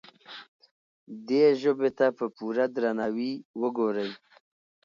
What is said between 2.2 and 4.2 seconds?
پوره درناوي وګورئ.